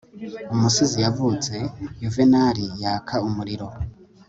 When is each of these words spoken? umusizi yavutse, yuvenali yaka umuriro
umusizi 0.53 0.97
yavutse, 1.05 1.53
yuvenali 2.01 2.65
yaka 2.81 3.15
umuriro 3.27 3.67